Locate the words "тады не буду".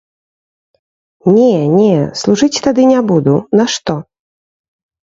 2.67-3.39